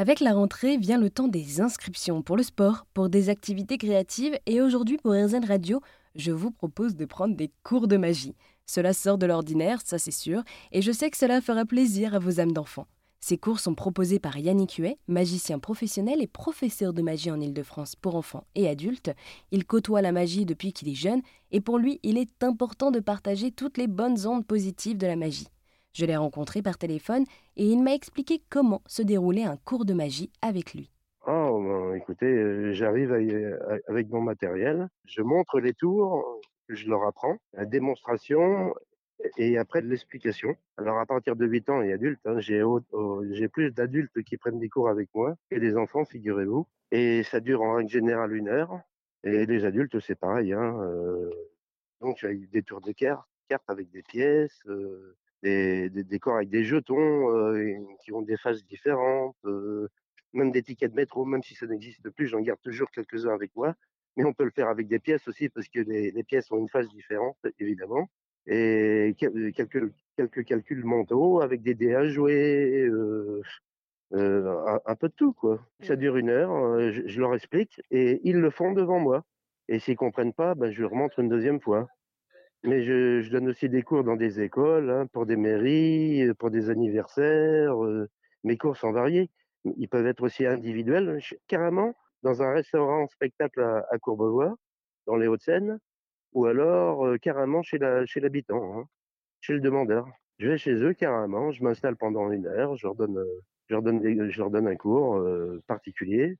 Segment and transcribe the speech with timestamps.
[0.00, 4.38] Avec la rentrée vient le temps des inscriptions pour le sport, pour des activités créatives
[4.46, 5.80] et aujourd'hui pour RZN Radio,
[6.14, 8.36] je vous propose de prendre des cours de magie.
[8.64, 12.20] Cela sort de l'ordinaire, ça c'est sûr, et je sais que cela fera plaisir à
[12.20, 12.86] vos âmes d'enfants.
[13.18, 17.96] Ces cours sont proposés par Yannick Huet, magicien professionnel et professeur de magie en Ile-de-France
[17.96, 19.10] pour enfants et adultes.
[19.50, 23.00] Il côtoie la magie depuis qu'il est jeune et pour lui, il est important de
[23.00, 25.48] partager toutes les bonnes ondes positives de la magie.
[25.98, 27.24] Je l'ai rencontré par téléphone
[27.56, 30.92] et il m'a expliqué comment se déroulait un cours de magie avec lui.
[31.26, 33.12] Oh, ben, écoutez, euh, j'arrive
[33.88, 38.72] avec mon matériel, je montre les tours, je leur apprends, la démonstration
[39.38, 40.54] et après l'explication.
[40.76, 44.68] Alors à partir de 8 ans et adultes, hein, j'ai plus d'adultes qui prennent des
[44.68, 46.64] cours avec moi que des enfants, figurez-vous.
[46.92, 48.78] Et ça dure en règle générale une heure.
[49.24, 50.52] Et les adultes, c'est pareil.
[50.52, 51.28] Hein, euh,
[52.00, 56.04] donc il y a des tours de cartes, cartes avec des pièces, euh, des, des,
[56.04, 59.88] décors avec des jetons euh, qui ont des phases différentes, euh,
[60.32, 63.54] même des tickets de métro, même si ça n'existe plus, j'en garde toujours quelques-uns avec
[63.56, 63.74] moi.
[64.16, 66.58] Mais on peut le faire avec des pièces aussi parce que les, les pièces ont
[66.58, 68.08] une phase différente, évidemment.
[68.46, 73.42] Et quelques, quelques calculs mentaux avec des dés à jouer, euh,
[74.14, 75.60] euh, un, peu de tout, quoi.
[75.80, 79.24] Ça dure une heure, je, je, leur explique et ils le font devant moi.
[79.68, 81.88] Et s'ils comprennent pas, ben, je leur montre une deuxième fois.
[82.64, 86.50] Mais je, donne aussi des cours dans des écoles, hein, pour des mairies, euh, pour
[86.50, 87.84] des anniversaires.
[87.84, 88.08] Euh,
[88.44, 89.30] mes cours sont variés.
[89.76, 94.56] Ils peuvent être aussi individuels, carrément dans un restaurant spectacle à, Courbevoie,
[95.06, 95.78] dans les Hauts-de-Seine,
[96.32, 98.84] ou alors euh, carrément chez l'habitant, hein,
[99.40, 100.08] chez le demandeur.
[100.38, 105.22] Je vais chez eux carrément, je m'installe pendant une heure, je leur donne, un cours
[105.66, 106.38] particulier,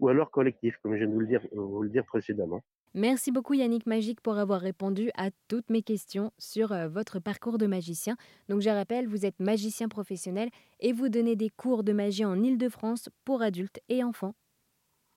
[0.00, 2.62] ou alors collectif, comme je viens de vous le vous le dire précédemment.
[2.94, 7.58] Merci beaucoup Yannick Magique pour avoir répondu à toutes mes questions sur euh, votre parcours
[7.58, 8.16] de magicien.
[8.48, 10.48] Donc je rappelle, vous êtes magicien professionnel
[10.80, 14.34] et vous donnez des cours de magie en Ile-de-France pour adultes et enfants.